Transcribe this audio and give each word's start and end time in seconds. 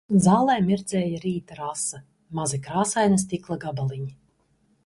Zālē 0.27 0.53
mirdzēja 0.69 1.19
rīta 1.25 1.59
rasa, 1.59 2.01
mazi 2.39 2.61
krāsaini 2.69 3.23
stikla 3.27 3.63
gabaliņi. 3.67 4.11